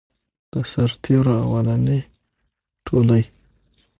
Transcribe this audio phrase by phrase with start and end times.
[0.51, 1.99] د سرتیرو اولنی
[2.85, 3.23] ټولۍ.